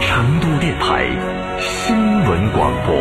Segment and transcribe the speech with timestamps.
[0.00, 1.06] 成都电台
[1.58, 2.96] 新闻广播。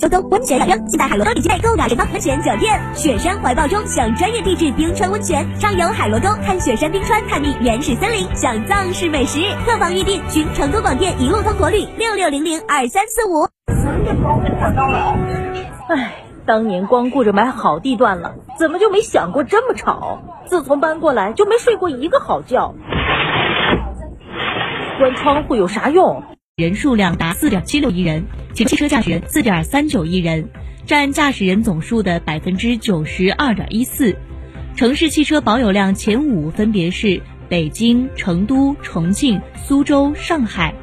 [0.00, 9.40] 秋冬温泉养生，现在海螺沟底鸡内购雅人汤温泉酒店，雪山怀抱中享专业地质冰川温泉，畅游海螺沟，看雪山冰川，探秘原始森林，享藏式美食。
[9.66, 13.46] 客房预订，寻成都广电一路通国旅六六零零二三四五。
[15.88, 16.14] 唉，
[16.46, 20.20] 当年光顾着买好地段了，怎么就没想过这么吵？
[20.46, 22.74] 自从搬过来就没睡过一个好觉。
[25.00, 26.22] 关窗户有啥用？
[26.56, 30.50] 人数量达四点七六亿人，其汽车驾驶人四点三九亿人，
[30.84, 34.14] 占驾驶人总数的百分之九十二点一四。
[34.76, 40.74] 城市汽车保有量前五分别是北京、成都、重庆、苏州、上海，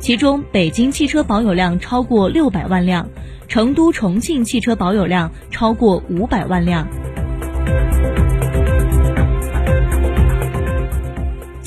[0.00, 3.10] 其中北京汽车保有量超过六百万辆，
[3.46, 6.88] 成都、重庆汽车保有量超过五百万辆。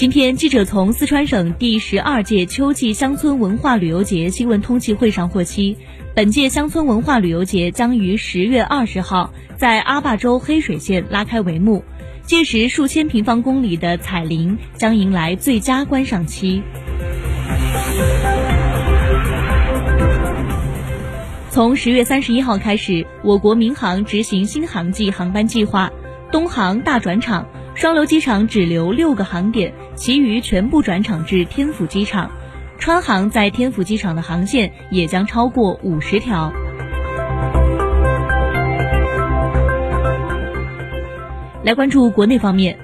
[0.05, 5.75] 今天，记者从四川省第十二届秋季乡村文化旅游节新闻通气会上获悉，
[6.13, 11.83] 本届乡村文化旅游节将于十月二十号在阿坝州黑水县拉开帷幕，
[12.21, 16.61] 届时数千平方公里的彩林将迎来最佳观赏期。
[21.49, 25.89] 从十月三十一号开始，我国民航执行新航季航班计划，
[26.31, 27.47] 东航大转场。
[27.77, 32.29] 双流机场只留六个航点，其余全部转场至天府机场。
[32.77, 36.51] 川航在天府机场的航线也将超过五十条。
[41.63, 42.77] 来关注国内方面，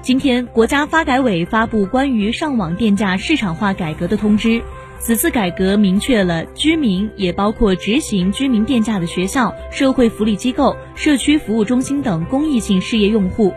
[0.00, 4.62] 今天国家发改委发布关于上网电价市场化改革的通知。
[4.98, 13.52] 此次改革明确了居民，也包括执行居民电价的学校、社会福利机构、社区服务中心等公益性事业用户。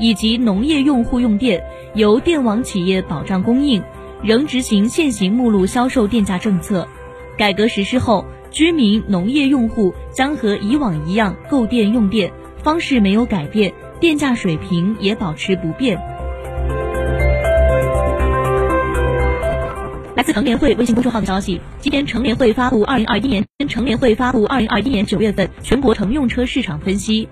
[0.00, 1.62] 以及农业用户用电
[1.94, 3.82] 由电网企业保障供应，
[4.22, 6.88] 仍执行现行目录销售电价政策。
[7.36, 16.00] 改革实施后，居民、农业用户将和以往一样购电用电，方式没有改变，电价水平也保持不变。
[20.16, 27.28] 来自乘联会微信公众号的消息，今天乘联会发布二零二一年乘联会发布二零二一年九月份全国乘用车市场分析，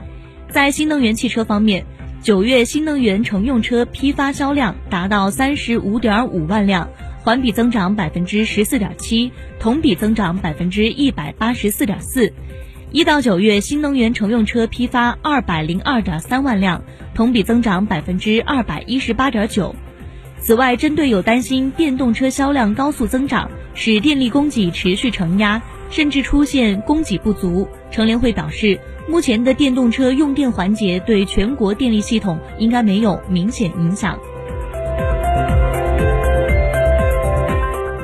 [0.51, 1.85] 在新能源汽车方面。
[2.21, 6.91] 九月新能源乘用车批发销量达到三十五点五万辆，
[7.23, 9.31] 环比增长百分之十四点七，
[9.61, 12.33] 同比增长百分之一百八十四点四。
[12.91, 16.83] 一到九月新能源乘用车批发二百零二点三万辆，
[17.15, 19.75] 同比增长百分之二百一十八点九。
[20.41, 28.79] 此外，针对有担心电动车销量高速增长使电力供给持续承压，甚至出现供给不足，乘联会表示。
[29.11, 34.19] 目前的电动车用电环节对全国电力系统应该没有明显影响。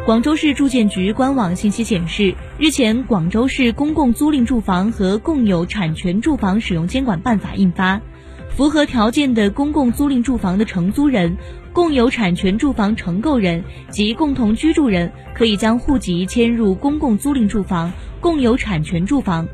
[0.06, 8.00] 广州市住建局官网信息显示，日前广州市公共租赁住房和共有产权住房使用监管办法印发，
[8.48, 11.37] 符合条件的公共租赁住房的承租人、
[11.75, 17.92] 共有产权住房承购人及共同居住人，可以将户籍迁入公共租赁住房、
[18.22, 19.46] 共有产权住房。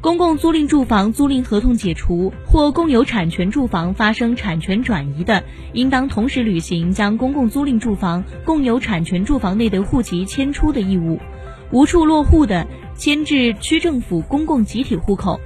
[0.00, 5.42] 公共租赁住房租赁合同解除或共有产权住房发生产权转移的，
[5.72, 11.18] 应当同时履行将公共租赁住房、共有产权住房内的户籍迁出的义务。
[11.72, 15.40] 无处落户的，迁至区政府公共集体户口。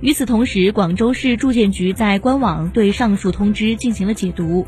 [0.00, 4.66] 与此同时，广州市住建局在官网对上述通知进行了解读。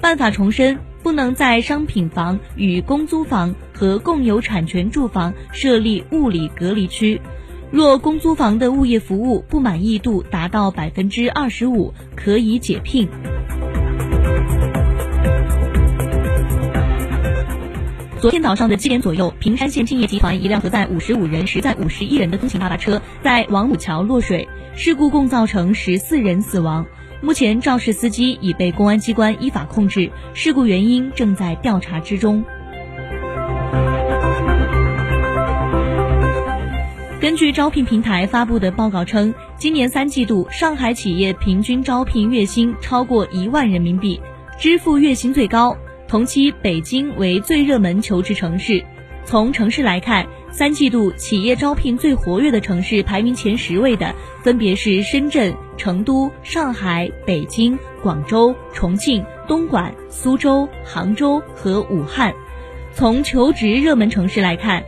[0.00, 7.20] 办法重申，不能在商品房与公租房和共有产权住房设立物理隔离区。
[7.72, 13.08] 若公租房的物业服务不满意度达到百分之二十五，可以解聘。
[18.20, 26.84] 昨天早上的七点左右，平山县敬业集团一辆载五十五人、实载五十一人的通行大巴车在王五桥落水，事故共造成十四人死亡。
[27.22, 32.44] 目前肇事司机已被公安机关依法控制，事故原因正在调查之中。
[37.20, 44.18] 根据招聘平台发布的报告称，今年三季度上海企业平均招聘月薪超过一万人民币，
[44.58, 45.76] 支付月薪最高。
[46.08, 48.82] 同期北京为最热门求职城市。
[49.26, 62.32] 从城市来看，三季度企业招聘最活跃的城市排名前十位的分别是深圳、成都、上海、北京、广州、重庆、东莞、苏州、杭州和武汉。
[62.92, 64.82] 从求职热门城市来看，